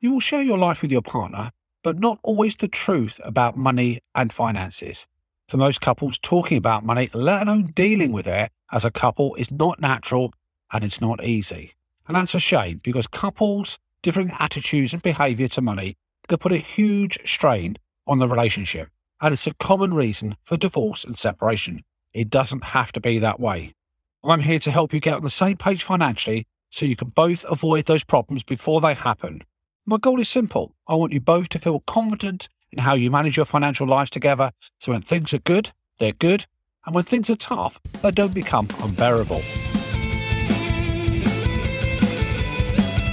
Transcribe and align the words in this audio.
You 0.00 0.12
will 0.12 0.20
share 0.20 0.42
your 0.42 0.58
life 0.58 0.80
with 0.80 0.92
your 0.92 1.02
partner, 1.02 1.50
but 1.82 1.98
not 1.98 2.20
always 2.22 2.54
the 2.54 2.68
truth 2.68 3.18
about 3.24 3.56
money 3.56 3.98
and 4.14 4.32
finances. 4.32 5.08
For 5.48 5.56
most 5.56 5.80
couples, 5.80 6.18
talking 6.18 6.56
about 6.56 6.84
money, 6.84 7.10
let 7.12 7.48
alone 7.48 7.72
dealing 7.74 8.12
with 8.12 8.28
it 8.28 8.52
as 8.70 8.84
a 8.84 8.92
couple, 8.92 9.34
is 9.34 9.50
not 9.50 9.80
natural 9.80 10.32
and 10.72 10.84
it's 10.84 11.00
not 11.00 11.24
easy. 11.24 11.72
And 12.06 12.16
that's 12.16 12.36
a 12.36 12.38
shame 12.38 12.80
because 12.84 13.08
couples' 13.08 13.80
differing 14.02 14.30
attitudes 14.38 14.92
and 14.92 15.02
behaviour 15.02 15.48
to 15.48 15.60
money 15.60 15.96
can 16.28 16.38
put 16.38 16.52
a 16.52 16.58
huge 16.58 17.18
strain 17.28 17.76
on 18.06 18.20
the 18.20 18.28
relationship. 18.28 18.90
And 19.20 19.32
it's 19.32 19.48
a 19.48 19.54
common 19.54 19.92
reason 19.92 20.36
for 20.44 20.56
divorce 20.56 21.02
and 21.02 21.18
separation. 21.18 21.82
It 22.12 22.30
doesn't 22.30 22.62
have 22.62 22.92
to 22.92 23.00
be 23.00 23.18
that 23.18 23.40
way. 23.40 23.74
I'm 24.22 24.40
here 24.40 24.60
to 24.60 24.70
help 24.70 24.92
you 24.92 25.00
get 25.00 25.16
on 25.16 25.22
the 25.24 25.30
same 25.30 25.56
page 25.56 25.82
financially 25.82 26.46
so 26.70 26.86
you 26.86 26.94
can 26.94 27.08
both 27.08 27.44
avoid 27.50 27.86
those 27.86 28.04
problems 28.04 28.44
before 28.44 28.80
they 28.80 28.94
happen. 28.94 29.42
My 29.90 29.96
goal 29.96 30.20
is 30.20 30.28
simple. 30.28 30.74
I 30.86 30.96
want 30.96 31.14
you 31.14 31.20
both 31.20 31.48
to 31.48 31.58
feel 31.58 31.80
confident 31.80 32.50
in 32.70 32.80
how 32.80 32.92
you 32.92 33.10
manage 33.10 33.38
your 33.38 33.46
financial 33.46 33.86
lives 33.86 34.10
together 34.10 34.50
so 34.78 34.92
when 34.92 35.00
things 35.00 35.32
are 35.32 35.38
good, 35.38 35.72
they're 35.98 36.12
good, 36.12 36.44
and 36.84 36.94
when 36.94 37.04
things 37.04 37.30
are 37.30 37.36
tough, 37.36 37.80
they 38.02 38.10
don't 38.10 38.34
become 38.34 38.68
unbearable. 38.82 39.40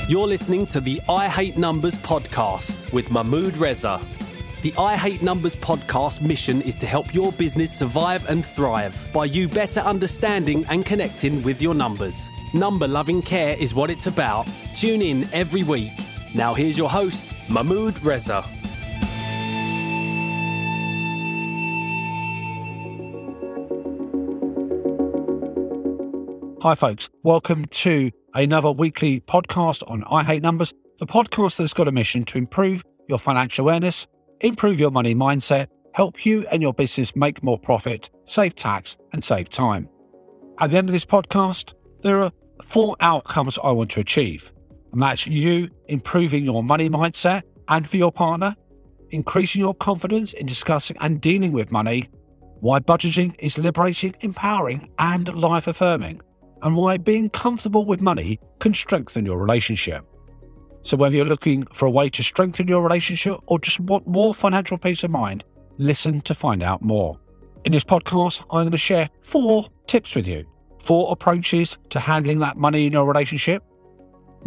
You're 0.09 0.27
listening 0.27 0.67
to 0.67 0.81
the 0.81 1.02
I 1.08 1.30
Hate 1.30 1.55
Numbers 1.58 1.95
podcast 1.95 2.92
with 2.92 3.09
Mahmood 3.09 3.55
Reza. 3.55 4.02
The 4.62 4.73
I 4.78 4.98
Hate 4.98 5.22
Numbers 5.22 5.55
podcast 5.55 6.20
mission 6.20 6.62
is 6.62 6.76
to 6.76 6.86
help 6.86 7.14
your 7.14 7.31
business 7.31 7.72
survive 7.73 8.26
and 8.26 8.45
thrive 8.45 9.08
by 9.14 9.23
you 9.23 9.48
better 9.48 9.80
understanding 9.80 10.66
and 10.66 10.86
connecting 10.86 11.42
with 11.42 11.62
your 11.62 11.73
numbers. 11.73 12.30
Number 12.53 12.86
loving 12.86 13.22
care 13.22 13.55
is 13.58 13.73
what 13.73 13.89
it's 13.89 14.08
about. 14.08 14.45
Tune 14.76 15.02
in 15.02 15.26
every 15.31 15.64
week. 15.64 16.05
Now, 16.35 16.53
here's 16.53 16.77
your 16.77 16.89
host, 16.89 17.27
Mahmood 17.49 18.03
Reza. 18.03 18.41
Hi, 26.61 26.75
folks. 26.75 27.08
Welcome 27.23 27.67
to 27.67 28.11
another 28.33 28.69
weekly 28.69 29.22
podcast 29.22 29.89
on 29.89 30.03
I 30.11 30.25
Hate 30.25 30.44
Numbers, 30.44 30.73
the 31.00 31.05
podcast 31.05 31.55
that's 31.55 31.73
got 31.73 31.88
a 31.88 31.94
mission 31.94 32.25
to 32.25 32.38
improve 32.38 32.83
your 33.08 33.17
financial 33.17 33.64
awareness, 33.64 34.05
improve 34.42 34.77
your 34.77 34.92
money 34.92 35.16
mindset, 35.16 35.67
help 35.94 36.25
you 36.25 36.45
and 36.52 36.61
your 36.61 36.73
business 36.73 37.16
make 37.16 37.44
more 37.44 37.58
profit, 37.58 38.09
save 38.25 38.55
tax, 38.55 38.97
and 39.14 39.23
save 39.23 39.47
time. 39.47 39.88
At 40.59 40.72
the 40.72 40.77
end 40.77 40.89
of 40.89 40.94
this 40.94 41.05
podcast, 41.05 41.73
there 42.02 42.22
are 42.23 42.31
four 42.61 42.97
outcomes 42.99 43.58
I 43.64 43.72
want 43.72 43.92
to 43.92 44.02
achieve. 44.02 44.52
And 44.96 45.04
that's 45.04 45.28
you 45.28 45.70
improving 45.90 46.46
your 46.46 46.64
money 46.64 46.90
mindset 46.90 47.44
and 47.68 47.86
for 47.86 47.98
your 47.98 48.14
partner, 48.14 48.56
increasing 49.10 49.60
your 49.60 49.76
confidence 49.76 50.32
in 50.32 50.46
discussing 50.46 50.96
and 51.02 51.20
dealing 51.20 51.52
with 51.52 51.70
money, 51.70 52.08
why 52.62 52.80
budgeting 52.80 53.36
is 53.40 53.58
liberating, 53.58 54.16
empowering, 54.22 54.90
and 54.98 55.36
life 55.36 55.68
affirming 55.68 56.22
and 56.62 56.78
why 56.78 56.96
being 56.96 57.30
comfortable 57.30 57.84
with 57.84 58.00
money 58.00 58.40
can 58.60 58.73
strengthen 58.73 59.26
your 59.26 59.38
relationship. 59.38 60.06
So, 60.84 60.96
whether 60.96 61.18
you're 61.18 61.26
looking 61.26 61.66
for 61.73 61.88
a 61.88 61.92
way 61.92 62.08
to 62.08 62.23
strengthen 62.23 62.70
your 62.70 62.82
relationship 62.82 63.40
or 63.48 63.60
just 63.60 63.82
want 63.82 64.08
more 64.08 64.34
financial 64.34 64.78
peace 64.78 65.04
of 65.04 65.12
mind, 65.12 65.44
listen 65.78 66.22
to 66.22 66.34
find 66.34 66.64
out 66.64 66.82
more. 66.82 67.20
In 67.66 67.73
this 67.73 67.84
podcast, 67.84 68.44
I'm 68.44 68.64
going 68.64 68.72
to 68.72 68.78
share 68.78 69.10
four 69.23 69.68
tips 69.88 70.16
with 70.16 70.26
you, 70.26 70.46
four 70.80 71.12
approaches 71.12 71.78
to 71.90 72.00
handling 72.00 72.40
that 72.40 72.56
money 72.56 72.86
in 72.86 72.94
your 72.94 73.06
relationship. 73.06 73.62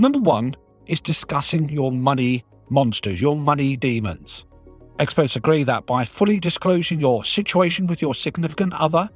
Number 0.00 0.20
one 0.20 0.54
is 0.86 1.00
discussing 1.00 1.68
your 1.68 1.90
money 1.90 2.44
monsters, 2.70 3.20
your 3.20 3.36
money 3.36 3.76
demons. 3.76 4.46
Experts 5.00 5.34
agree 5.34 5.64
that 5.64 5.86
by 5.86 6.04
fully 6.04 6.38
disclosing 6.38 7.00
your 7.00 7.24
situation 7.24 7.88
with 7.88 8.00
your 8.00 8.14
significant 8.14 8.74
other, 8.74 9.10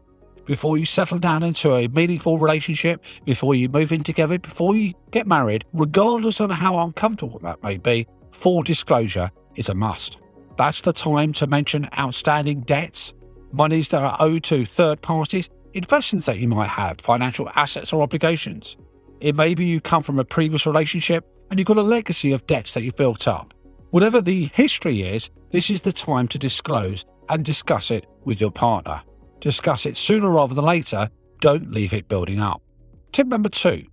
before 0.44 0.76
you 0.76 0.84
settle 0.84 1.18
down 1.18 1.44
into 1.44 1.72
a 1.72 1.86
meaningful 1.86 2.36
relationship, 2.36 3.04
before 3.24 3.54
you 3.54 3.68
move 3.68 3.92
in 3.92 4.02
together, 4.02 4.40
before 4.40 4.74
you 4.74 4.92
get 5.12 5.26
married, 5.26 5.64
regardless 5.72 6.40
of 6.40 6.50
how 6.50 6.78
uncomfortable 6.80 7.38
that 7.44 7.62
may 7.62 7.78
be, 7.78 8.04
full 8.32 8.64
disclosure 8.64 9.30
is 9.54 9.68
a 9.68 9.74
must. 9.74 10.18
That's 10.56 10.80
the 10.80 10.92
time 10.92 11.32
to 11.34 11.46
mention 11.46 11.88
outstanding 11.96 12.62
debts, 12.62 13.12
monies 13.52 13.88
that 13.90 14.02
are 14.02 14.16
owed 14.18 14.42
to 14.44 14.66
third 14.66 15.00
parties, 15.00 15.48
investments 15.74 16.26
that 16.26 16.38
you 16.38 16.48
might 16.48 16.68
have, 16.70 17.00
financial 17.00 17.48
assets 17.54 17.92
or 17.92 18.02
obligations. 18.02 18.76
It 19.22 19.36
may 19.36 19.54
be 19.54 19.64
you 19.64 19.80
come 19.80 20.02
from 20.02 20.18
a 20.18 20.24
previous 20.24 20.66
relationship 20.66 21.24
and 21.50 21.58
you've 21.58 21.68
got 21.68 21.78
a 21.78 21.82
legacy 21.82 22.32
of 22.32 22.46
debts 22.46 22.74
that 22.74 22.82
you've 22.82 22.96
built 22.96 23.26
up. 23.26 23.54
Whatever 23.90 24.20
the 24.20 24.50
history 24.54 25.02
is, 25.02 25.30
this 25.50 25.70
is 25.70 25.80
the 25.80 25.92
time 25.92 26.28
to 26.28 26.38
disclose 26.38 27.06
and 27.30 27.44
discuss 27.44 27.90
it 27.90 28.06
with 28.24 28.40
your 28.40 28.50
partner 28.50 29.02
discuss 29.42 29.84
it 29.84 29.96
sooner 29.96 30.30
rather 30.30 30.54
than 30.54 30.64
later. 30.64 31.10
Don't 31.40 31.70
leave 31.70 31.92
it 31.92 32.08
building 32.08 32.40
up. 32.40 32.62
Tip 33.10 33.26
number 33.26 33.50
two 33.50 33.84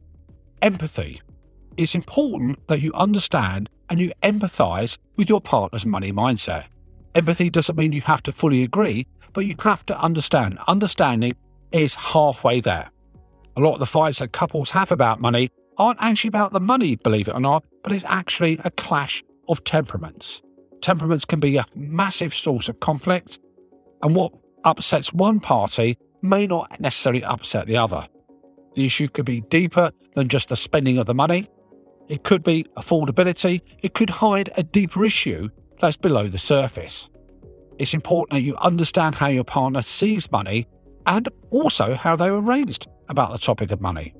empathy. 0.62 1.22
It's 1.76 1.96
important 1.96 2.68
that 2.68 2.82
you 2.82 2.94
understand 2.94 3.70
and 3.90 4.00
you 4.00 4.12
empathize 4.22 4.98
with 5.16 5.28
your 5.30 5.42
partner's 5.42 5.86
money 5.86 6.12
mindset. 6.12 6.66
Empathy 7.16 7.50
doesn't 7.50 7.78
mean 7.78 7.92
you 7.92 8.02
have 8.02 8.22
to 8.24 8.32
fully 8.32 8.62
agree, 8.62 9.08
but 9.34 9.46
you 9.46 9.56
have 9.64 9.86
to 9.88 10.00
understand. 10.00 10.60
Understanding 10.68 11.34
is 11.72 11.96
halfway 11.96 12.60
there. 12.60 12.92
A 13.60 13.62
lot 13.62 13.74
of 13.74 13.80
the 13.80 13.86
fights 13.86 14.20
that 14.20 14.32
couples 14.32 14.70
have 14.70 14.90
about 14.90 15.20
money 15.20 15.50
aren't 15.78 16.02
actually 16.02 16.30
about 16.30 16.54
the 16.54 16.62
money, 16.62 16.96
believe 16.96 17.28
it 17.28 17.34
or 17.34 17.42
not, 17.42 17.66
but 17.84 17.92
it's 17.92 18.06
actually 18.08 18.58
a 18.64 18.72
clash 18.72 19.22
of 19.50 19.66
temperaments. 19.66 20.42
Temperaments 20.80 21.26
can 21.26 21.42
be 21.42 21.58
a 21.58 21.66
massive 21.76 22.34
source 22.34 22.70
of 22.70 22.80
conflict, 22.80 23.38
and 24.02 24.16
what 24.16 24.32
upsets 24.64 25.12
one 25.12 25.42
party 25.42 25.98
may 26.22 26.48
not 26.48 26.80
necessarily 26.80 27.22
upset 27.26 27.68
the 27.68 27.76
other. 27.76 28.08
The 28.76 28.86
issue 28.86 29.10
could 29.10 29.26
be 29.26 29.42
deeper 29.42 29.92
than 30.14 30.30
just 30.30 30.48
the 30.48 30.56
spending 30.56 30.98
of 30.98 31.06
the 31.06 31.14
money. 31.14 31.50
It 32.08 32.24
could 32.24 32.44
be 32.44 32.66
affordability. 32.78 33.60
It 33.82 33.94
could 33.94 34.10
hide 34.10 34.52
a 34.56 34.64
deeper 34.64 35.04
issue 35.04 35.50
that's 35.82 35.98
below 35.98 36.30
the 36.30 36.38
surface. 36.38 37.10
It's 37.78 37.94
important 37.94 38.38
that 38.38 38.48
you 38.48 38.56
understand 38.56 39.16
how 39.16 39.28
your 39.28 39.44
partner 39.44 39.82
sees 39.82 40.32
money 40.32 40.66
and 41.10 41.28
also 41.50 41.96
how 41.96 42.16
they 42.16 42.32
were 42.32 42.40
raised 42.40 42.88
about 43.10 43.32
the 43.32 43.40
topic 43.40 43.72
of 43.72 43.82
money. 43.82 44.14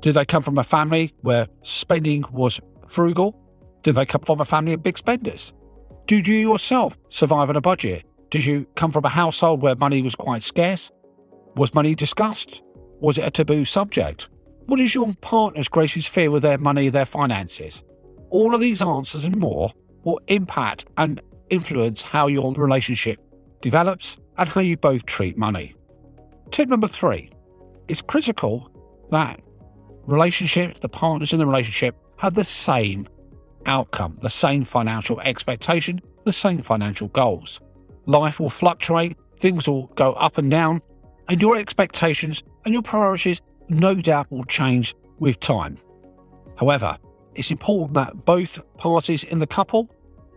Did 0.00 0.14
they 0.14 0.24
come 0.24 0.42
from 0.42 0.58
a 0.58 0.64
family 0.64 1.14
where 1.20 1.46
spending 1.62 2.24
was 2.32 2.60
frugal? 2.88 3.38
Did 3.82 3.94
they 3.94 4.04
come 4.04 4.22
from 4.22 4.40
a 4.40 4.44
family 4.44 4.72
of 4.72 4.82
big 4.82 4.98
spenders? 4.98 5.52
Did 6.06 6.26
you 6.26 6.34
yourself 6.34 6.98
survive 7.08 7.48
on 7.48 7.56
a 7.56 7.60
budget? 7.60 8.04
Did 8.30 8.44
you 8.44 8.66
come 8.74 8.90
from 8.90 9.04
a 9.04 9.08
household 9.08 9.62
where 9.62 9.76
money 9.76 10.02
was 10.02 10.16
quite 10.16 10.42
scarce? 10.42 10.90
Was 11.54 11.74
money 11.74 11.94
discussed? 11.94 12.62
Was 13.00 13.18
it 13.18 13.26
a 13.26 13.30
taboo 13.30 13.64
subject? 13.64 14.28
What 14.66 14.80
is 14.80 14.96
your 14.96 15.14
partner's 15.20 15.68
greatest 15.68 16.08
fear 16.08 16.30
with 16.32 16.42
their 16.42 16.58
money, 16.58 16.88
their 16.88 17.04
finances? 17.04 17.84
All 18.30 18.52
of 18.52 18.60
these 18.60 18.82
answers 18.82 19.24
and 19.24 19.36
more 19.36 19.72
will 20.02 20.20
impact 20.26 20.86
and 20.96 21.20
influence 21.50 22.02
how 22.02 22.26
your 22.26 22.52
relationship 22.54 23.20
develops 23.60 24.16
and 24.38 24.48
how 24.48 24.60
you 24.60 24.76
both 24.76 25.06
treat 25.06 25.38
money. 25.38 25.76
Tip 26.52 26.68
number 26.68 26.86
three 26.86 27.30
it's 27.88 28.02
critical 28.02 28.70
that 29.10 29.40
relationships, 30.06 30.78
the 30.80 30.88
partners 30.88 31.32
in 31.32 31.38
the 31.38 31.46
relationship, 31.46 31.96
have 32.18 32.34
the 32.34 32.44
same 32.44 33.08
outcome, 33.66 34.16
the 34.20 34.30
same 34.30 34.62
financial 34.62 35.18
expectation, 35.20 36.00
the 36.24 36.32
same 36.32 36.58
financial 36.58 37.08
goals. 37.08 37.60
Life 38.04 38.38
will 38.38 38.50
fluctuate, 38.50 39.16
things 39.38 39.66
will 39.66 39.86
go 39.94 40.12
up 40.12 40.36
and 40.36 40.50
down, 40.50 40.82
and 41.28 41.40
your 41.40 41.56
expectations 41.56 42.42
and 42.64 42.74
your 42.74 42.82
priorities 42.82 43.40
no 43.68 43.94
doubt 43.94 44.30
will 44.30 44.44
change 44.44 44.94
with 45.18 45.40
time. 45.40 45.78
However, 46.56 46.98
it's 47.34 47.50
important 47.50 47.94
that 47.94 48.26
both 48.26 48.60
parties 48.76 49.24
in 49.24 49.38
the 49.38 49.46
couple 49.46 49.88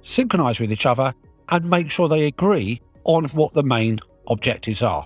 synchronize 0.02 0.62
with 0.62 0.72
each 0.72 0.86
other 0.86 1.14
and 1.50 1.70
make 1.70 1.92
sure 1.92 2.08
they 2.08 2.26
agree 2.26 2.80
on 3.04 3.26
what 3.26 3.54
the 3.54 3.64
main 3.64 4.00
objectives 4.28 4.82
are. 4.82 5.06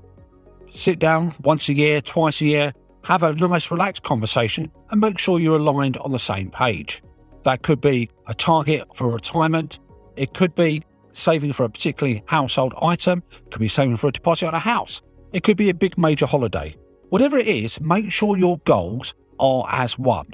Sit 0.74 1.00
down 1.00 1.34
once 1.44 1.68
a 1.70 1.74
year, 1.74 2.02
twice 2.02 2.42
a 2.42 2.46
year, 2.46 2.74
have 3.04 3.24
a 3.24 3.34
nice 3.34 3.72
relaxed 3.72 4.04
conversation 4.04 4.72
and 4.92 5.02
make 5.02 5.18
sure 5.18 5.40
you're 5.40 5.58
aligned 5.58 5.98
on 5.98 6.12
the 6.12 6.20
same 6.20 6.52
page. 6.52 7.02
That 7.44 7.64
could 7.64 7.82
be 7.82 8.10
a 8.28 8.34
target 8.34 8.84
for 8.96 9.12
retirement, 9.12 9.80
it 10.16 10.34
could 10.34 10.54
be 10.56 10.84
saving 11.14 11.54
for 11.54 11.64
a 11.64 11.70
particularly 11.70 12.24
household 12.28 12.74
item, 12.82 13.24
it 13.32 13.52
could 13.52 13.62
be 13.62 13.68
saving 13.68 13.98
for 13.98 14.08
a 14.08 14.12
deposit 14.12 14.48
on 14.48 14.54
a 14.54 14.60
house, 14.60 15.02
it 15.34 15.44
could 15.44 15.58
be 15.58 15.70
a 15.70 15.74
big 15.74 15.98
major 15.98 16.26
holiday. 16.26 16.76
Whatever 17.10 17.38
it 17.38 17.48
is, 17.48 17.82
make 17.82 18.12
sure 18.12 18.38
your 18.38 18.60
goals 18.60 19.16
are 19.40 19.66
as 19.70 19.98
one. 19.98 20.28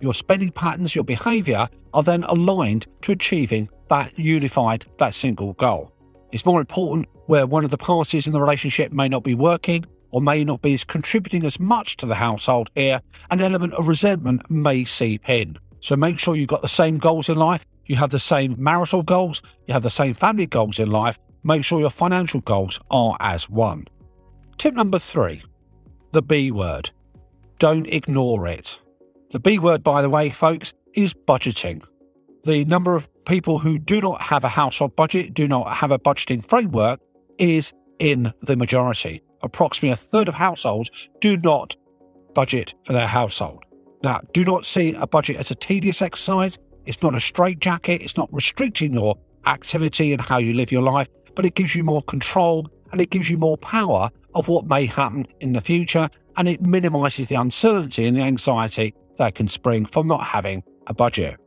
Your 0.00 0.14
spending 0.14 0.52
patterns, 0.52 0.94
your 0.94 1.04
behaviour 1.04 1.68
are 1.94 2.02
then 2.02 2.22
aligned 2.24 2.86
to 3.02 3.12
achieving 3.12 3.68
that 3.88 4.18
unified, 4.18 4.84
that 4.98 5.14
single 5.14 5.54
goal. 5.54 5.92
It's 6.32 6.46
more 6.46 6.60
important 6.60 7.06
where 7.26 7.46
one 7.46 7.64
of 7.64 7.70
the 7.70 7.78
parties 7.78 8.26
in 8.26 8.32
the 8.32 8.40
relationship 8.40 8.92
may 8.92 9.08
not 9.08 9.22
be 9.22 9.34
working 9.34 9.84
or 10.10 10.20
may 10.20 10.44
not 10.44 10.62
be 10.62 10.78
contributing 10.78 11.44
as 11.44 11.58
much 11.58 11.96
to 11.98 12.06
the 12.06 12.14
household 12.14 12.70
here, 12.74 13.00
an 13.30 13.40
element 13.40 13.74
of 13.74 13.88
resentment 13.88 14.50
may 14.50 14.84
seep 14.84 15.28
in. 15.28 15.58
So 15.80 15.96
make 15.96 16.18
sure 16.18 16.36
you've 16.36 16.48
got 16.48 16.62
the 16.62 16.68
same 16.68 16.98
goals 16.98 17.28
in 17.28 17.36
life 17.36 17.64
you 17.86 17.96
have 17.96 18.10
the 18.10 18.18
same 18.18 18.56
marital 18.58 19.02
goals, 19.02 19.40
you 19.66 19.72
have 19.72 19.82
the 19.82 19.90
same 19.90 20.14
family 20.14 20.46
goals 20.46 20.78
in 20.78 20.90
life, 20.90 21.18
make 21.44 21.64
sure 21.64 21.80
your 21.80 21.90
financial 21.90 22.40
goals 22.40 22.80
are 22.90 23.16
as 23.20 23.48
one. 23.48 23.86
Tip 24.58 24.74
number 24.74 24.98
three 24.98 25.42
the 26.12 26.22
B 26.22 26.50
word. 26.50 26.90
Don't 27.58 27.86
ignore 27.86 28.46
it. 28.46 28.78
The 29.30 29.38
B 29.38 29.58
word, 29.58 29.82
by 29.82 30.02
the 30.02 30.10
way, 30.10 30.30
folks, 30.30 30.72
is 30.94 31.14
budgeting. 31.14 31.86
The 32.44 32.64
number 32.64 32.96
of 32.96 33.08
people 33.26 33.58
who 33.58 33.78
do 33.78 34.00
not 34.00 34.20
have 34.22 34.44
a 34.44 34.48
household 34.48 34.96
budget, 34.96 35.34
do 35.34 35.46
not 35.46 35.74
have 35.74 35.90
a 35.90 35.98
budgeting 35.98 36.48
framework, 36.48 37.00
is 37.38 37.72
in 37.98 38.32
the 38.40 38.56
majority. 38.56 39.22
Approximately 39.42 39.90
a 39.90 39.96
third 39.96 40.28
of 40.28 40.34
households 40.34 40.90
do 41.20 41.36
not 41.36 41.76
budget 42.34 42.74
for 42.84 42.92
their 42.92 43.06
household. 43.06 43.64
Now, 44.02 44.20
do 44.32 44.44
not 44.44 44.64
see 44.64 44.94
a 44.94 45.06
budget 45.06 45.36
as 45.36 45.50
a 45.50 45.54
tedious 45.54 46.00
exercise. 46.00 46.58
It's 46.84 47.02
not 47.02 47.14
a 47.14 47.20
straitjacket. 47.20 48.02
It's 48.02 48.16
not 48.16 48.32
restricting 48.32 48.94
your 48.94 49.16
activity 49.46 50.12
and 50.12 50.20
how 50.20 50.38
you 50.38 50.54
live 50.54 50.72
your 50.72 50.82
life, 50.82 51.08
but 51.34 51.44
it 51.44 51.54
gives 51.54 51.74
you 51.74 51.84
more 51.84 52.02
control 52.02 52.68
and 52.92 53.00
it 53.00 53.10
gives 53.10 53.28
you 53.28 53.38
more 53.38 53.58
power 53.58 54.10
of 54.34 54.48
what 54.48 54.66
may 54.66 54.86
happen 54.86 55.26
in 55.40 55.52
the 55.52 55.60
future 55.60 56.08
and 56.36 56.48
it 56.48 56.60
minimises 56.60 57.26
the 57.28 57.34
uncertainty 57.34 58.06
and 58.06 58.16
the 58.16 58.22
anxiety 58.22 58.94
that 59.18 59.34
can 59.34 59.48
spring 59.48 59.86
from 59.86 60.06
not 60.06 60.22
having 60.22 60.62
a 60.86 60.94
budget. 60.94 61.38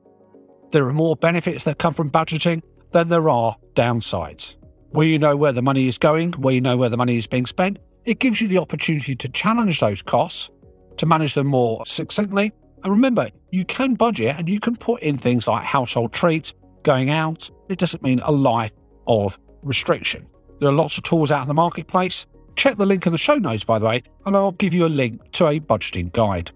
There 0.71 0.85
are 0.85 0.93
more 0.93 1.15
benefits 1.15 1.63
that 1.63 1.79
come 1.79 1.93
from 1.93 2.11
budgeting 2.11 2.61
than 2.91 3.09
there 3.09 3.29
are 3.29 3.55
downsides. 3.73 4.55
Where 4.91 5.07
you 5.07 5.17
know 5.17 5.35
where 5.35 5.51
the 5.51 5.61
money 5.61 5.87
is 5.87 5.97
going, 5.97 6.33
where 6.33 6.53
you 6.53 6.61
know 6.61 6.77
where 6.77 6.89
the 6.89 6.97
money 6.97 7.17
is 7.17 7.27
being 7.27 7.47
spent, 7.47 7.79
it 8.05 8.19
gives 8.19 8.39
you 8.39 8.47
the 8.47 8.59
opportunity 8.59 9.15
to 9.15 9.29
challenge 9.29 9.79
those 9.79 10.01
costs, 10.01 10.49
to 10.97 11.05
manage 11.05 11.33
them 11.33 11.47
more 11.47 11.85
succinctly. 11.85 12.51
And 12.83 12.91
remember, 12.91 13.29
you 13.51 13.65
can 13.65 13.95
budget 13.95 14.35
and 14.37 14.47
you 14.47 14.59
can 14.59 14.75
put 14.75 15.01
in 15.01 15.17
things 15.17 15.47
like 15.47 15.63
household 15.63 16.13
treats, 16.13 16.53
going 16.83 17.09
out. 17.09 17.49
It 17.67 17.79
doesn't 17.79 18.03
mean 18.03 18.19
a 18.19 18.31
life 18.31 18.73
of 19.07 19.37
restriction. 19.63 20.27
There 20.59 20.69
are 20.69 20.73
lots 20.73 20.97
of 20.97 21.03
tools 21.03 21.31
out 21.31 21.41
in 21.41 21.47
the 21.47 21.53
marketplace. 21.53 22.25
Check 22.55 22.77
the 22.77 22.85
link 22.85 23.05
in 23.05 23.11
the 23.11 23.17
show 23.17 23.35
notes, 23.35 23.63
by 23.63 23.79
the 23.79 23.85
way, 23.85 24.03
and 24.25 24.35
I'll 24.35 24.51
give 24.51 24.73
you 24.73 24.85
a 24.85 24.87
link 24.87 25.31
to 25.33 25.47
a 25.47 25.59
budgeting 25.59 26.11
guide. 26.11 26.51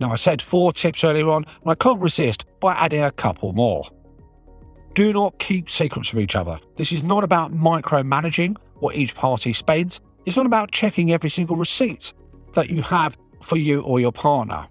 Now, 0.00 0.12
I 0.12 0.16
said 0.16 0.40
four 0.40 0.72
tips 0.72 1.04
earlier 1.04 1.28
on, 1.28 1.44
and 1.44 1.70
I 1.70 1.74
can't 1.74 2.00
resist 2.00 2.44
by 2.60 2.74
adding 2.74 3.02
a 3.02 3.10
couple 3.10 3.52
more. 3.52 3.88
Do 4.94 5.12
not 5.12 5.38
keep 5.38 5.70
secrets 5.70 6.08
from 6.08 6.20
each 6.20 6.36
other. 6.36 6.58
This 6.76 6.92
is 6.92 7.02
not 7.02 7.24
about 7.24 7.52
micromanaging 7.52 8.56
what 8.80 8.96
each 8.96 9.14
party 9.14 9.52
spends. 9.52 10.00
It's 10.24 10.36
not 10.36 10.46
about 10.46 10.70
checking 10.70 11.12
every 11.12 11.30
single 11.30 11.56
receipt 11.56 12.12
that 12.54 12.70
you 12.70 12.82
have 12.82 13.16
for 13.42 13.56
you 13.56 13.80
or 13.82 14.00
your 14.00 14.12
partner. 14.12 14.66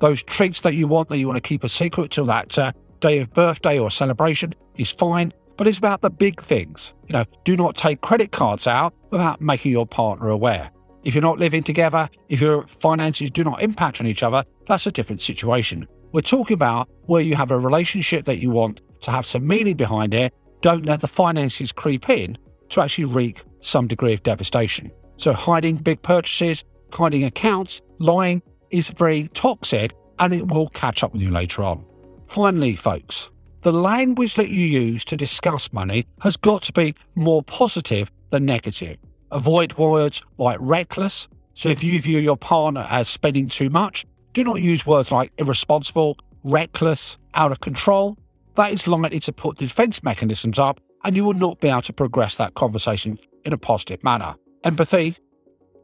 Those 0.00 0.22
treats 0.22 0.60
that 0.62 0.74
you 0.74 0.86
want 0.86 1.08
that 1.08 1.18
you 1.18 1.26
want 1.26 1.36
to 1.36 1.48
keep 1.48 1.64
a 1.64 1.68
secret 1.68 2.10
till 2.10 2.26
that 2.26 2.58
uh, 2.58 2.72
day 3.00 3.18
of 3.18 3.32
birthday 3.32 3.78
or 3.78 3.90
celebration 3.90 4.54
is 4.76 4.90
fine, 4.90 5.32
but 5.56 5.66
it's 5.66 5.78
about 5.78 6.00
the 6.00 6.10
big 6.10 6.42
things. 6.42 6.92
You 7.06 7.14
know, 7.14 7.24
do 7.44 7.56
not 7.56 7.76
take 7.76 8.00
credit 8.00 8.32
cards 8.32 8.66
out 8.66 8.94
without 9.10 9.40
making 9.40 9.72
your 9.72 9.86
partner 9.86 10.28
aware. 10.28 10.70
If 11.04 11.14
you're 11.14 11.22
not 11.22 11.38
living 11.38 11.62
together, 11.62 12.08
if 12.28 12.40
your 12.40 12.66
finances 12.80 13.30
do 13.30 13.44
not 13.44 13.62
impact 13.62 14.00
on 14.00 14.06
each 14.06 14.22
other, 14.22 14.42
that's 14.66 14.86
a 14.86 14.92
different 14.92 15.20
situation. 15.20 15.86
We're 16.12 16.22
talking 16.22 16.54
about 16.54 16.88
where 17.06 17.20
you 17.20 17.36
have 17.36 17.50
a 17.50 17.58
relationship 17.58 18.24
that 18.24 18.38
you 18.38 18.50
want 18.50 18.80
to 19.00 19.10
have 19.10 19.26
some 19.26 19.46
meaning 19.46 19.76
behind 19.76 20.14
it. 20.14 20.32
Don't 20.62 20.86
let 20.86 21.02
the 21.02 21.08
finances 21.08 21.72
creep 21.72 22.08
in 22.08 22.38
to 22.70 22.80
actually 22.80 23.04
wreak 23.04 23.42
some 23.60 23.86
degree 23.86 24.14
of 24.14 24.22
devastation. 24.22 24.90
So, 25.16 25.32
hiding 25.32 25.76
big 25.76 26.00
purchases, 26.02 26.64
hiding 26.92 27.24
accounts, 27.24 27.80
lying 27.98 28.42
is 28.70 28.88
very 28.88 29.28
toxic 29.34 29.92
and 30.18 30.32
it 30.32 30.48
will 30.48 30.68
catch 30.70 31.04
up 31.04 31.12
with 31.12 31.22
you 31.22 31.30
later 31.30 31.62
on. 31.62 31.84
Finally, 32.26 32.76
folks, 32.76 33.30
the 33.60 33.72
language 33.72 34.34
that 34.34 34.48
you 34.48 34.66
use 34.66 35.04
to 35.06 35.16
discuss 35.16 35.72
money 35.72 36.06
has 36.20 36.36
got 36.36 36.62
to 36.62 36.72
be 36.72 36.94
more 37.14 37.42
positive 37.42 38.10
than 38.30 38.44
negative. 38.44 38.98
Avoid 39.30 39.76
words 39.78 40.22
like 40.38 40.58
reckless. 40.60 41.28
So 41.54 41.68
if 41.68 41.82
you 41.82 42.00
view 42.00 42.18
your 42.18 42.36
partner 42.36 42.86
as 42.90 43.08
spending 43.08 43.48
too 43.48 43.70
much, 43.70 44.06
do 44.32 44.44
not 44.44 44.62
use 44.62 44.86
words 44.86 45.12
like 45.12 45.32
irresponsible, 45.38 46.18
reckless, 46.42 47.18
out 47.34 47.52
of 47.52 47.60
control. 47.60 48.16
That 48.56 48.72
is 48.72 48.86
likely 48.86 49.20
to 49.20 49.32
put 49.32 49.58
defense 49.58 50.02
mechanisms 50.02 50.58
up 50.58 50.80
and 51.04 51.14
you 51.14 51.24
will 51.24 51.34
not 51.34 51.60
be 51.60 51.68
able 51.68 51.82
to 51.82 51.92
progress 51.92 52.36
that 52.36 52.54
conversation 52.54 53.18
in 53.44 53.52
a 53.52 53.58
positive 53.58 54.02
manner. 54.02 54.34
Empathy, 54.64 55.16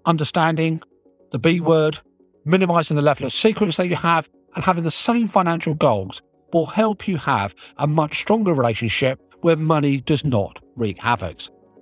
understanding, 0.06 0.80
the 1.30 1.38
B 1.38 1.60
word, 1.60 1.98
minimizing 2.44 2.96
the 2.96 3.02
level 3.02 3.26
of 3.26 3.32
secrets 3.32 3.76
that 3.76 3.88
you 3.88 3.96
have, 3.96 4.28
and 4.54 4.64
having 4.64 4.82
the 4.82 4.90
same 4.90 5.28
financial 5.28 5.74
goals 5.74 6.22
will 6.52 6.66
help 6.66 7.06
you 7.06 7.16
have 7.16 7.54
a 7.76 7.86
much 7.86 8.18
stronger 8.18 8.52
relationship 8.52 9.20
where 9.42 9.56
money 9.56 10.00
does 10.00 10.24
not 10.24 10.58
wreak 10.74 10.98
havoc. 10.98 11.38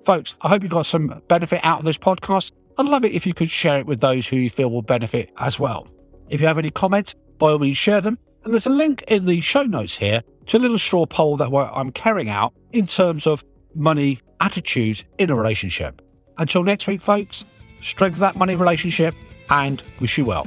Folks, 0.08 0.34
I 0.40 0.48
hope 0.48 0.62
you 0.62 0.70
got 0.70 0.86
some 0.86 1.22
benefit 1.28 1.62
out 1.62 1.80
of 1.80 1.84
this 1.84 1.98
podcast. 1.98 2.52
I'd 2.78 2.86
love 2.86 3.04
it 3.04 3.12
if 3.12 3.26
you 3.26 3.34
could 3.34 3.50
share 3.50 3.78
it 3.78 3.84
with 3.84 4.00
those 4.00 4.26
who 4.26 4.36
you 4.36 4.48
feel 4.48 4.70
will 4.70 4.80
benefit 4.80 5.30
as 5.36 5.60
well. 5.60 5.86
If 6.30 6.40
you 6.40 6.46
have 6.46 6.56
any 6.56 6.70
comments, 6.70 7.14
by 7.36 7.50
all 7.50 7.58
means 7.58 7.76
share 7.76 8.00
them. 8.00 8.18
And 8.42 8.54
there's 8.54 8.64
a 8.64 8.70
link 8.70 9.04
in 9.08 9.26
the 9.26 9.42
show 9.42 9.64
notes 9.64 9.96
here 9.98 10.22
to 10.46 10.56
a 10.56 10.60
little 10.60 10.78
straw 10.78 11.04
poll 11.04 11.36
that 11.36 11.50
I'm 11.50 11.92
carrying 11.92 12.30
out 12.30 12.54
in 12.72 12.86
terms 12.86 13.26
of 13.26 13.44
money 13.74 14.20
attitudes 14.40 15.04
in 15.18 15.28
a 15.28 15.34
relationship. 15.34 16.00
Until 16.38 16.64
next 16.64 16.86
week, 16.86 17.02
folks, 17.02 17.44
strengthen 17.82 18.22
that 18.22 18.34
money 18.34 18.56
relationship 18.56 19.14
and 19.50 19.82
wish 20.00 20.16
you 20.16 20.24
well. 20.24 20.46